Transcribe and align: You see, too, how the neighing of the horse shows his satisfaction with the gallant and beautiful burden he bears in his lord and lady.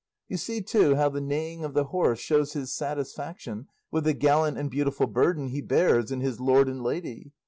You 0.27 0.37
see, 0.37 0.61
too, 0.63 0.95
how 0.95 1.09
the 1.09 1.21
neighing 1.21 1.63
of 1.63 1.75
the 1.75 1.83
horse 1.83 2.17
shows 2.17 2.53
his 2.53 2.73
satisfaction 2.73 3.67
with 3.91 4.05
the 4.05 4.15
gallant 4.15 4.57
and 4.57 4.67
beautiful 4.67 5.05
burden 5.05 5.49
he 5.49 5.61
bears 5.61 6.11
in 6.11 6.21
his 6.21 6.39
lord 6.39 6.67
and 6.67 6.81
lady. 6.81 7.33